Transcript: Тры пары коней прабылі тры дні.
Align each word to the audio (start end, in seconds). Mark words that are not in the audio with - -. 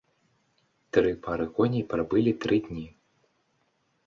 Тры 0.97 1.11
пары 1.27 1.47
коней 1.57 1.83
прабылі 1.93 2.31
тры 2.47 2.57
дні. 2.71 2.87